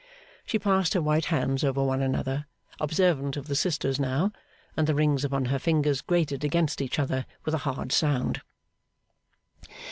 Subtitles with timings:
[0.47, 2.47] She passed her white hands over one another,
[2.79, 4.31] observant of the sisters now;
[4.75, 8.41] and the rings upon her fingers grated against each other with a hard sound.